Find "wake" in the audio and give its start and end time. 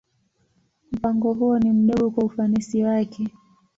2.83-3.27